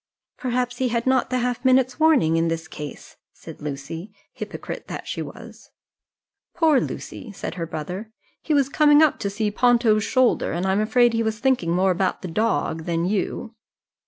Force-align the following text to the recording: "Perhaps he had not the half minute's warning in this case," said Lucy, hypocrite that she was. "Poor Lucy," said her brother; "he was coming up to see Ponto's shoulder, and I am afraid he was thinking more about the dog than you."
"Perhaps 0.39 0.77
he 0.79 0.87
had 0.87 1.05
not 1.05 1.29
the 1.29 1.37
half 1.37 1.63
minute's 1.63 1.99
warning 1.99 2.35
in 2.35 2.47
this 2.47 2.67
case," 2.67 3.17
said 3.33 3.61
Lucy, 3.61 4.11
hypocrite 4.33 4.87
that 4.87 5.07
she 5.07 5.21
was. 5.21 5.69
"Poor 6.55 6.79
Lucy," 6.79 7.31
said 7.33 7.53
her 7.53 7.67
brother; 7.67 8.11
"he 8.41 8.55
was 8.55 8.67
coming 8.67 9.03
up 9.03 9.19
to 9.19 9.29
see 9.29 9.51
Ponto's 9.51 10.03
shoulder, 10.03 10.53
and 10.53 10.65
I 10.65 10.71
am 10.71 10.81
afraid 10.81 11.13
he 11.13 11.21
was 11.21 11.37
thinking 11.37 11.69
more 11.69 11.91
about 11.91 12.23
the 12.23 12.27
dog 12.29 12.85
than 12.85 13.05
you." 13.05 13.53